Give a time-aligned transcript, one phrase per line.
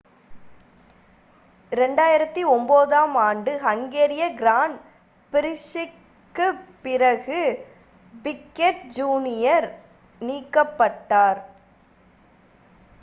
[1.71, 4.79] 2009 ஆம் ஆண்டு ஹங்கேரிய கிராண்ட்
[5.33, 7.41] பிரிக்ஸிற்குப் பிறகு
[8.23, 9.69] பிக்கெட் ஜூனியர்
[10.21, 11.41] நீக்கப்பட்டார்